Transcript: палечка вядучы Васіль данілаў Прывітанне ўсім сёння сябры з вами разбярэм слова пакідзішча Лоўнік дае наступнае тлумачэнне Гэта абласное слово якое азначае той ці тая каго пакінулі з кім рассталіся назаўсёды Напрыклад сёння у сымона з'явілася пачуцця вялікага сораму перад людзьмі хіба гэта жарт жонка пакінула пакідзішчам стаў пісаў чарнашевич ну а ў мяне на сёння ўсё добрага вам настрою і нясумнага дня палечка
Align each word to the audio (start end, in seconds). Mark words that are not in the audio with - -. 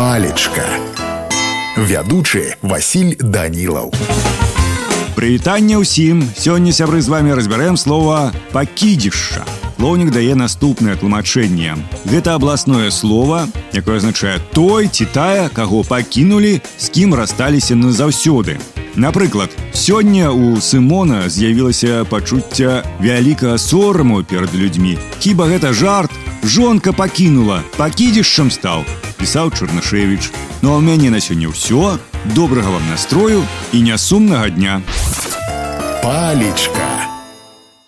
палечка 0.00 0.64
вядучы 1.76 2.56
Васіль 2.62 3.16
данілаў 3.20 3.92
Прывітанне 5.16 5.80
ўсім 5.80 6.24
сёння 6.36 6.72
сябры 6.72 7.00
з 7.00 7.08
вами 7.08 7.32
разбярэм 7.36 7.76
слова 7.80 8.32
пакідзішча 8.52 9.44
Лоўнік 9.76 10.12
дае 10.12 10.36
наступнае 10.36 10.96
тлумачэнне 10.96 11.76
Гэта 12.08 12.36
абласное 12.36 12.90
слово 12.90 13.44
якое 13.72 14.00
азначае 14.00 14.40
той 14.56 14.88
ці 14.88 15.04
тая 15.12 15.48
каго 15.48 15.84
пакінулі 15.84 16.60
з 16.78 16.86
кім 16.92 17.16
рассталіся 17.16 17.76
назаўсёды 17.76 18.56
Напрыклад 18.96 19.50
сёння 19.74 20.30
у 20.32 20.56
сымона 20.60 21.28
з'явілася 21.28 22.04
пачуцця 22.08 22.82
вялікага 23.00 23.58
сораму 23.58 24.24
перад 24.24 24.54
людзьмі 24.54 24.96
хіба 25.20 25.46
гэта 25.52 25.72
жарт 25.72 26.10
жонка 26.42 26.92
пакінула 26.92 27.60
пакідзішчам 27.76 28.50
стаў 28.50 28.88
пісаў 29.20 29.52
чарнашевич 29.52 30.32
ну 30.62 30.72
а 30.72 30.80
ў 30.80 30.88
мяне 30.88 31.12
на 31.12 31.20
сёння 31.20 31.52
ўсё 31.52 32.00
добрага 32.32 32.72
вам 32.72 32.88
настрою 32.88 33.44
і 33.76 33.84
нясумнага 33.84 34.48
дня 34.48 34.80
палечка 36.02 36.99